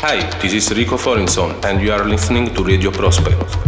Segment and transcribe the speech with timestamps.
[0.00, 3.67] Hi, this is Riko Forinson, and you are listening to Radio Prospect.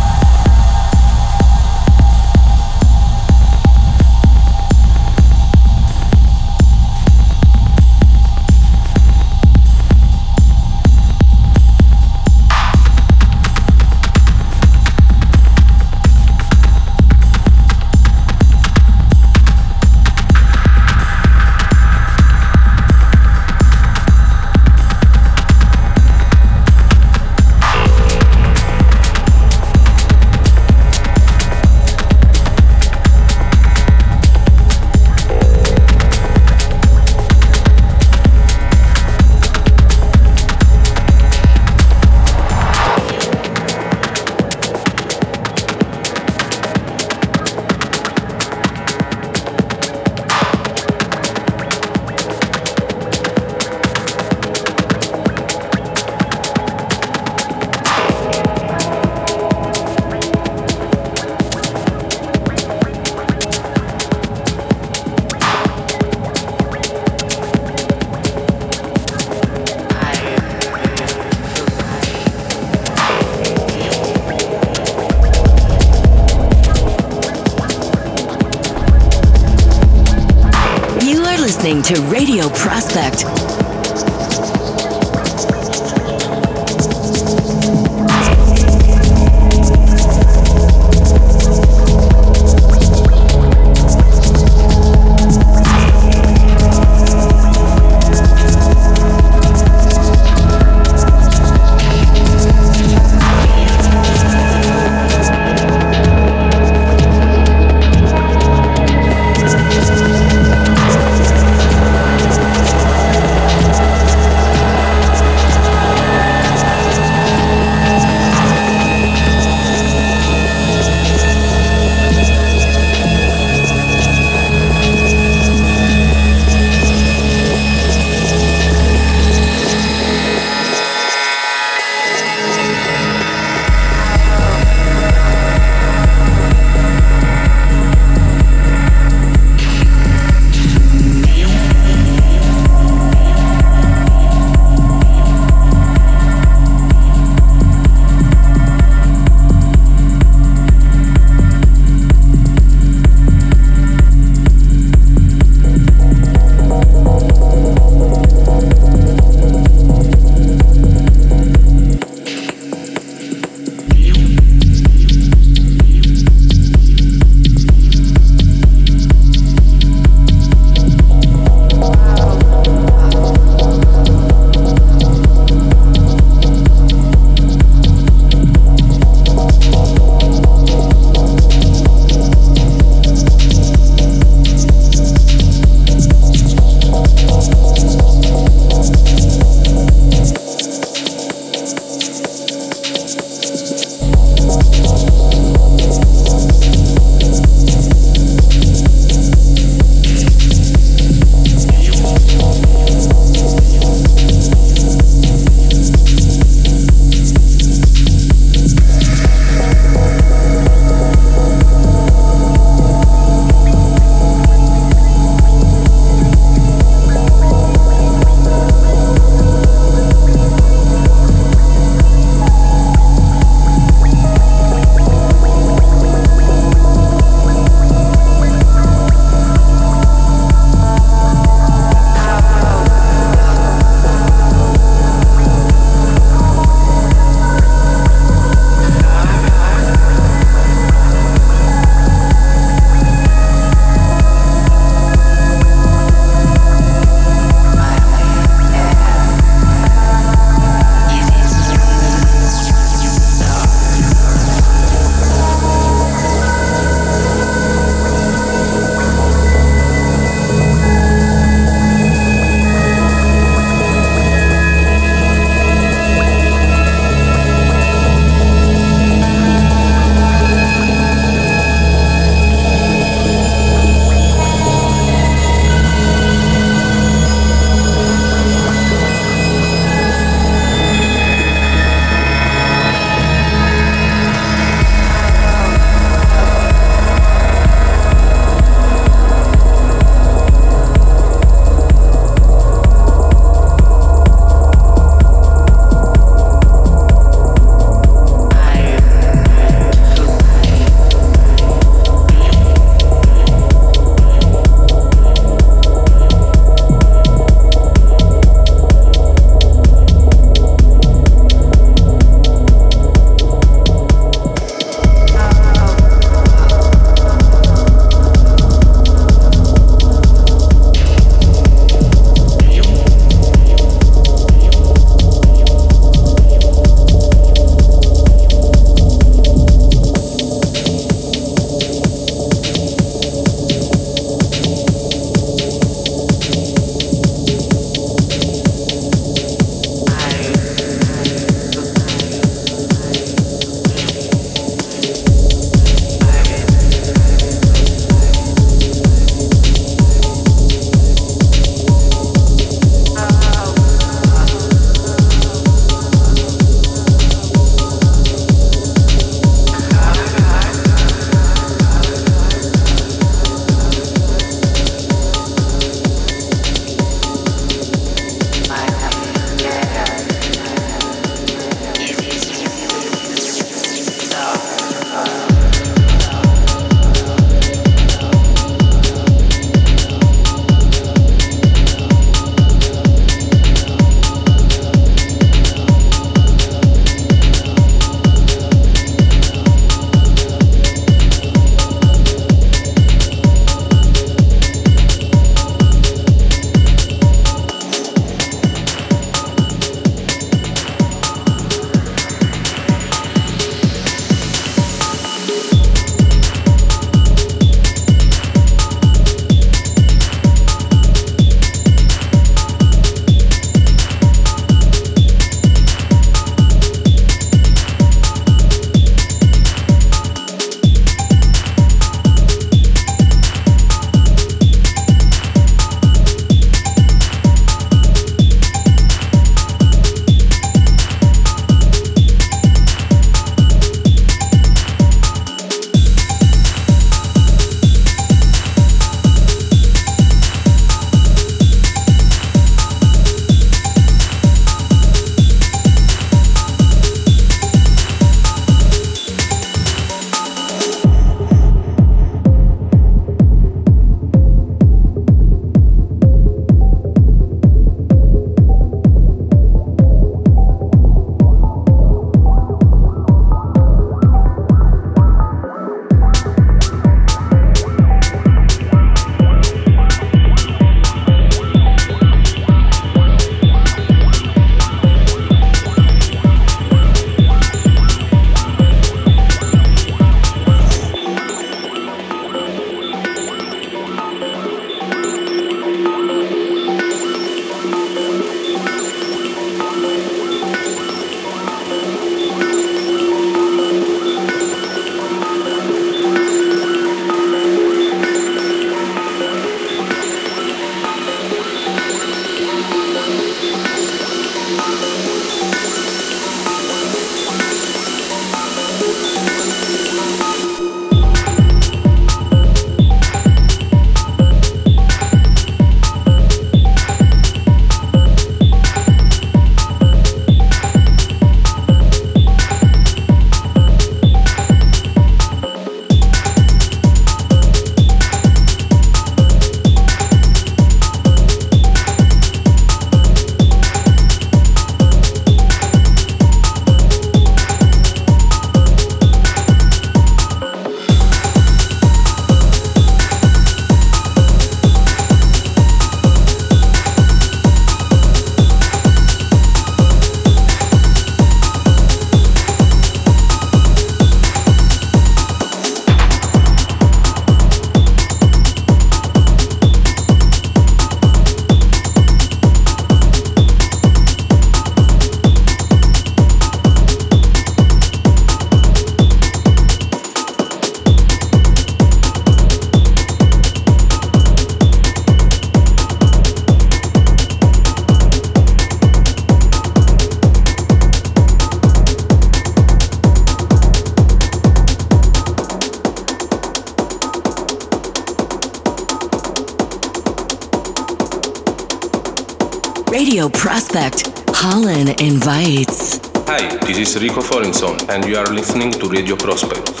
[597.11, 600.00] Is Riko Forinson, and you are listening to Radio Prospect.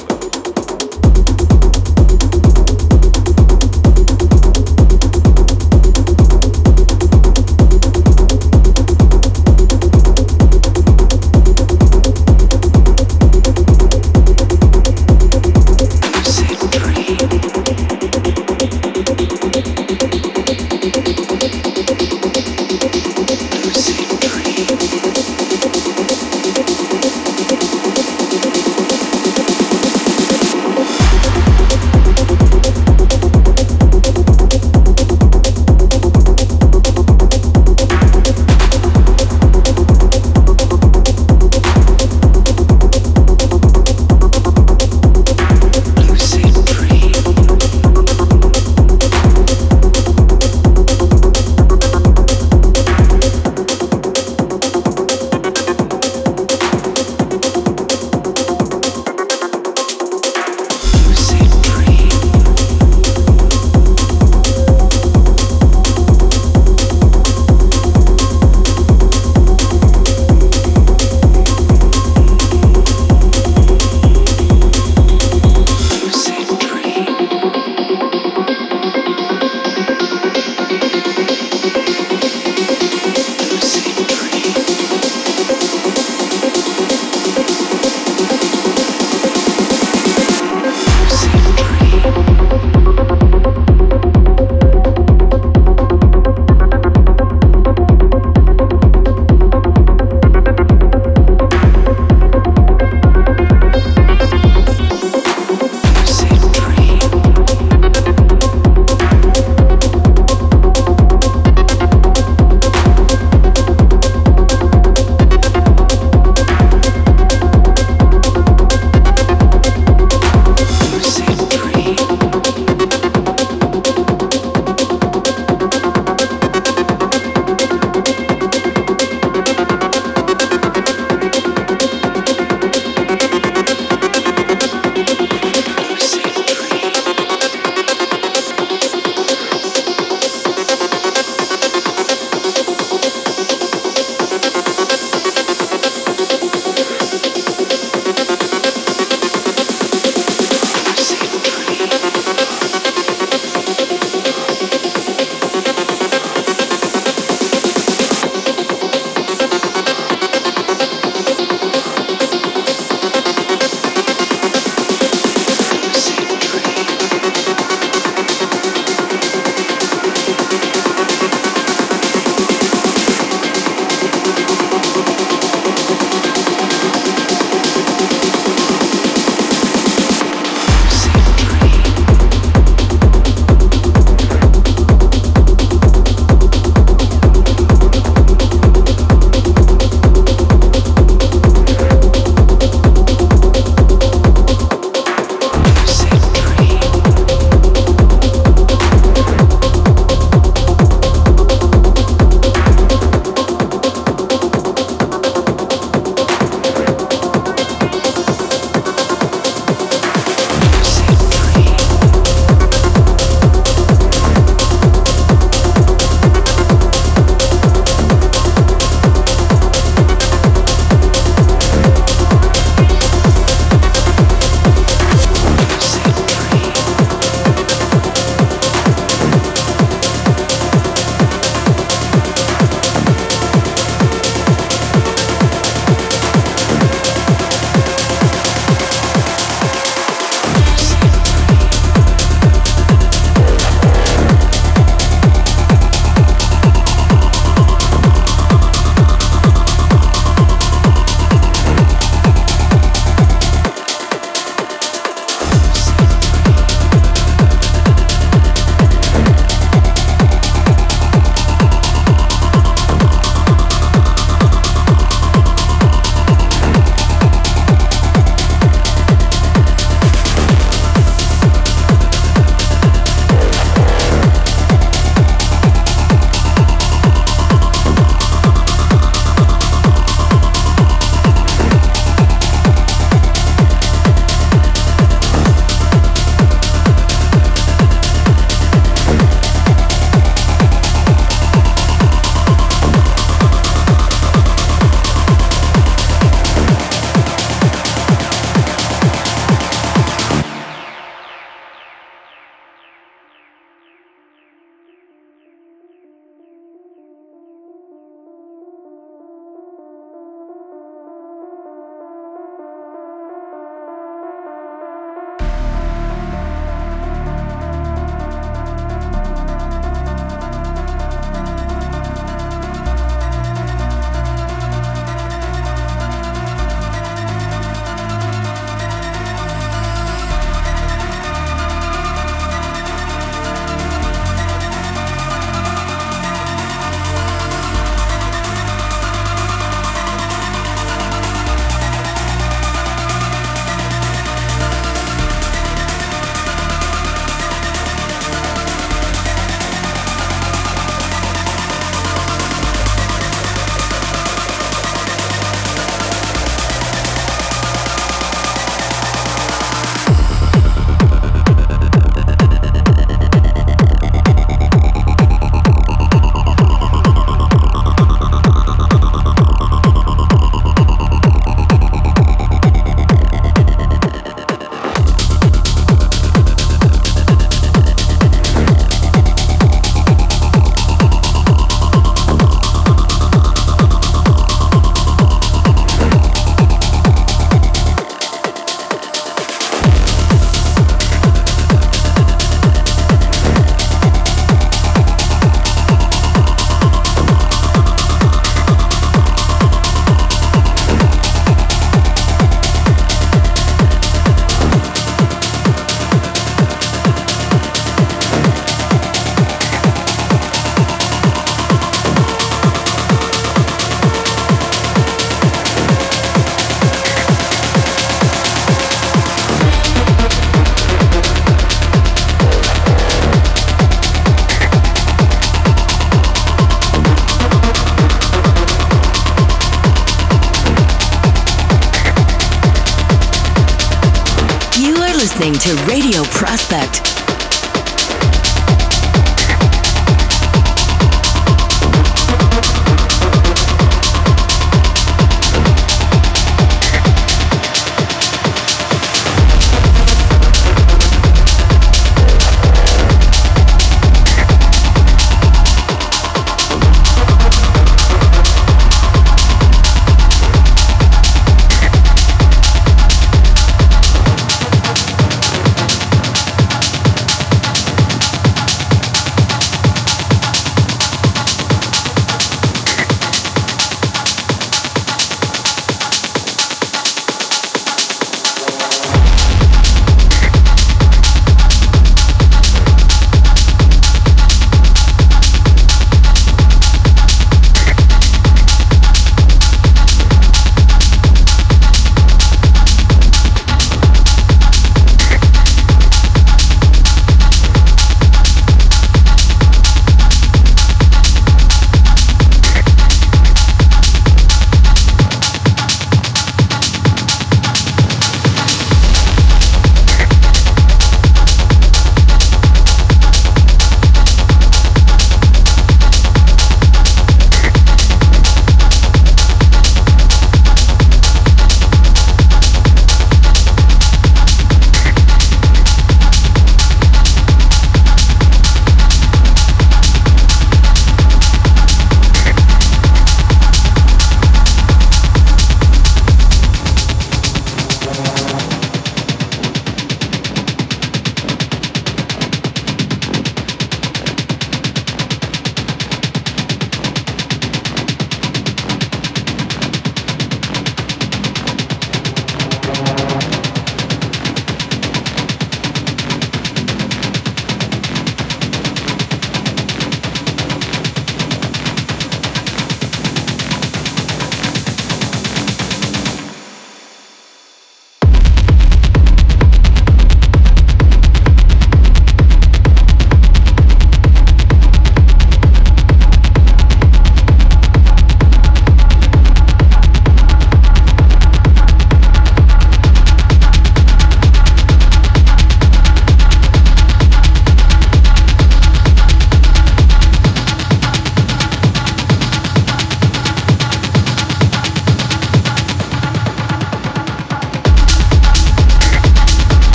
[436.41, 437.10] Prospect.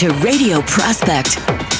[0.00, 1.79] To Radio Prospect.